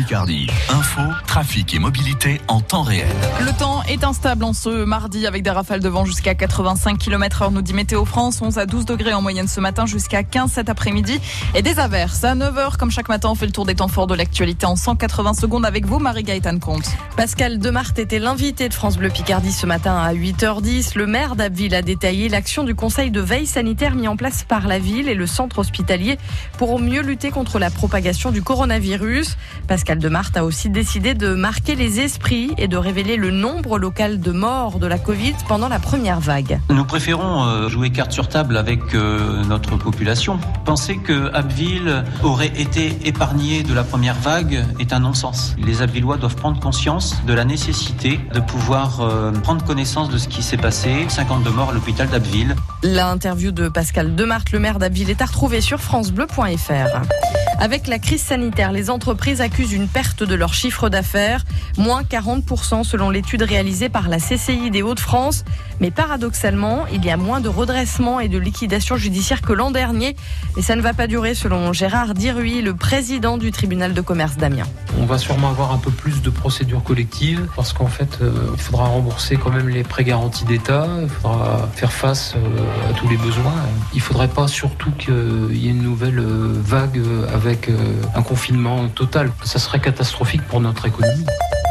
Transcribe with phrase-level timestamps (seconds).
[0.00, 0.46] Picardie.
[0.70, 3.06] Info, trafic et mobilité en temps réel.
[3.44, 7.42] Le temps est instable en ce mardi avec des rafales de vent jusqu'à 85 km
[7.42, 8.40] heure, nous dit Météo France.
[8.40, 11.20] 11 à 12 degrés en moyenne ce matin jusqu'à 15 cet après-midi.
[11.54, 13.28] Et des averses à 9h comme chaque matin.
[13.30, 16.60] On fait le tour des temps forts de l'actualité en 180 secondes avec vous, Marie-Gaëtane
[16.60, 16.90] Comte.
[17.18, 20.96] Pascal Demart était l'invité de France Bleu Picardie ce matin à 8h10.
[20.96, 24.66] Le maire d'Abbeville a détaillé l'action du conseil de veille sanitaire mis en place par
[24.66, 26.16] la ville et le centre hospitalier
[26.56, 29.36] pour mieux lutter contre la propagation du coronavirus.
[29.68, 34.20] Pascal Demart a aussi décidé de marquer les esprits et de révéler le nombre local
[34.20, 36.60] de morts de la Covid pendant la première vague.
[36.70, 40.38] Nous préférons euh, jouer carte sur table avec euh, notre population.
[40.64, 45.56] Penser que Abbeville aurait été épargné de la première vague est un non-sens.
[45.58, 50.28] Les Abbvillois doivent prendre conscience de la nécessité de pouvoir euh, prendre connaissance de ce
[50.28, 51.06] qui s'est passé.
[51.08, 52.54] 52 morts à l'hôpital d'Abbeville.
[52.82, 57.39] L'interview de Pascal Demart, le maire d'Abbeville, est à retrouver sur francebleu.fr.
[57.60, 61.44] Avec la crise sanitaire, les entreprises accusent une perte de leur chiffre d'affaires,
[61.76, 65.44] moins 40% selon l'étude réalisée par la CCI des Hauts-de-France.
[65.78, 70.16] Mais paradoxalement, il y a moins de redressement et de liquidation judiciaire que l'an dernier.
[70.56, 74.38] Et ça ne va pas durer selon Gérard Diruy, le président du tribunal de commerce
[74.38, 74.66] d'Amiens.
[74.98, 78.60] On va sûrement avoir un peu plus de procédures collectives parce qu'en fait, euh, il
[78.60, 83.08] faudra rembourser quand même les prêts garantis d'État, il faudra faire face euh, à tous
[83.08, 83.54] les besoins.
[83.92, 87.02] Il ne faudrait pas surtout qu'il y ait une nouvelle euh, vague
[87.34, 87.68] avec avec
[88.14, 89.32] un confinement total.
[89.42, 91.26] Ça serait catastrophique pour notre économie.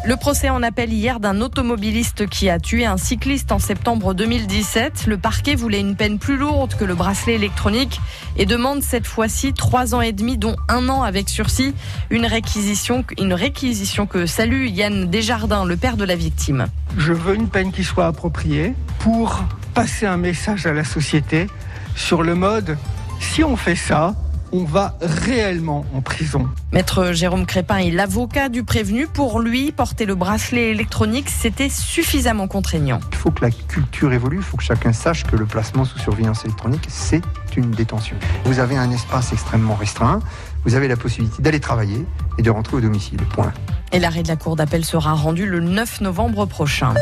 [0.05, 5.05] Le procès en appel hier d'un automobiliste qui a tué un cycliste en septembre 2017.
[5.07, 8.01] Le parquet voulait une peine plus lourde que le bracelet électronique
[8.35, 11.73] et demande cette fois-ci trois ans et demi, dont un an avec sursis.
[12.09, 16.67] Une réquisition, une réquisition que salue Yann Desjardins, le père de la victime.
[16.97, 21.47] Je veux une peine qui soit appropriée pour passer un message à la société
[21.95, 22.77] sur le mode
[23.19, 24.15] si on fait ça,
[24.51, 26.47] on va réellement en prison.
[26.71, 29.07] Maître Jérôme Crépin est l'avocat du prévenu.
[29.07, 32.99] Pour lui, porter le bracelet électronique, c'était suffisamment contraignant.
[33.11, 35.99] Il faut que la culture évolue, il faut que chacun sache que le placement sous
[35.99, 37.21] surveillance électronique, c'est
[37.55, 38.15] une détention.
[38.45, 40.19] Vous avez un espace extrêmement restreint,
[40.65, 42.05] vous avez la possibilité d'aller travailler
[42.37, 43.19] et de rentrer au domicile.
[43.33, 43.53] Point.
[43.91, 46.93] Et l'arrêt de la Cour d'appel sera rendu le 9 novembre prochain.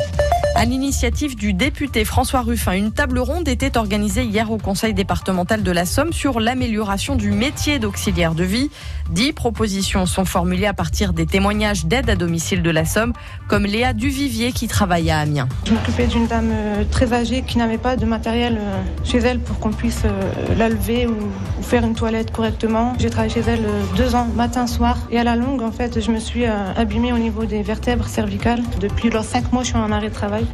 [0.57, 5.61] À l'initiative du député François Ruffin, une table ronde était organisée hier au Conseil départemental
[5.61, 8.71] de la Somme sur l'amélioration du métier d'auxiliaire de vie.
[9.11, 13.13] Dix propositions sont formulées à partir des témoignages d'aide à domicile de la Somme,
[13.47, 15.47] comme Léa Duvivier qui travaille à Amiens.
[15.67, 19.39] Je m'occupais d'une dame euh, très âgée qui n'avait pas de matériel euh, chez elle
[19.39, 21.17] pour qu'on puisse euh, la lever ou
[21.61, 22.93] faire une toilette correctement.
[22.97, 23.63] J'ai travaillé chez elle
[23.95, 24.97] deux ans, matin, soir.
[25.11, 28.63] Et à la longue, en fait, je me suis abîmée au niveau des vertèbres cervicales.
[28.79, 30.46] Depuis leurs cinq mois, je suis en arrêt de travail.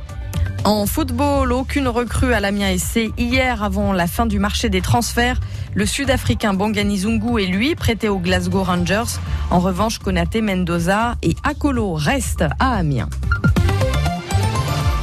[0.65, 3.11] En football, aucune recrue à l'Amiens SC.
[3.17, 5.39] Hier, avant la fin du marché des transferts,
[5.73, 9.19] le Sud-Africain Bongani Zungu est lui prêté aux Glasgow Rangers.
[9.49, 13.09] En revanche, Konate Mendoza et Akolo restent à Amiens.